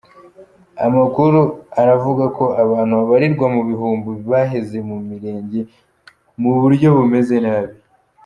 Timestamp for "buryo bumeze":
6.61-7.35